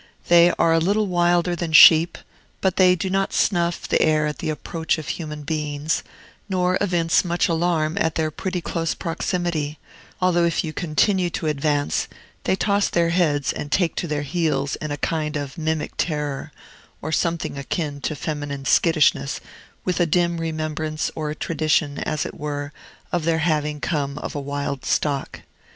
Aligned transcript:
They 0.29 0.49
are 0.57 0.73
a 0.73 0.79
little 0.79 1.05
wilder 1.05 1.55
than 1.55 1.73
sheep, 1.73 2.17
but 2.59 2.77
they 2.77 2.95
do 2.95 3.07
not 3.07 3.33
snuff 3.33 3.87
the 3.87 4.01
air 4.01 4.25
at 4.25 4.39
the 4.39 4.49
approach 4.49 4.97
of 4.97 5.09
human 5.09 5.43
beings, 5.43 6.01
nor 6.49 6.75
evince 6.81 7.23
much 7.23 7.47
alarm 7.47 7.99
at 8.01 8.15
their 8.15 8.31
pretty 8.31 8.61
close 8.61 8.95
proximity; 8.95 9.77
although 10.19 10.43
if 10.45 10.63
you 10.63 10.73
continue 10.73 11.29
to 11.29 11.45
advance, 11.45 12.07
they 12.45 12.55
toss 12.55 12.89
their 12.89 13.09
heads 13.09 13.53
and 13.53 13.71
take 13.71 13.93
to 13.97 14.07
their 14.07 14.23
heels 14.23 14.75
in 14.77 14.89
a 14.89 14.97
kind 14.97 15.37
of 15.37 15.55
mimic 15.55 15.91
terror, 15.97 16.51
or 16.99 17.11
something 17.11 17.55
akin 17.55 18.01
to 18.01 18.15
feminine 18.15 18.65
skittishness, 18.65 19.39
with 19.85 19.99
a 19.99 20.07
dim 20.07 20.37
remembrance 20.41 21.11
or 21.13 21.31
tradition, 21.35 21.99
as 21.99 22.25
it 22.25 22.33
were, 22.33 22.73
of 23.11 23.23
their 23.23 23.37
having 23.37 23.79
come 23.79 24.17
of 24.17 24.33
a 24.33 24.39
wild 24.41 24.83
stock. 24.83 25.41